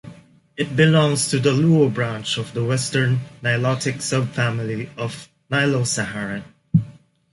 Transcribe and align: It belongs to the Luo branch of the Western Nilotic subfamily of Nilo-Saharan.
It 0.57 0.75
belongs 0.75 1.27
to 1.29 1.37
the 1.37 1.51
Luo 1.51 1.93
branch 1.93 2.39
of 2.39 2.53
the 2.55 2.65
Western 2.65 3.19
Nilotic 3.43 3.97
subfamily 3.97 4.89
of 4.97 5.29
Nilo-Saharan. 5.51 6.43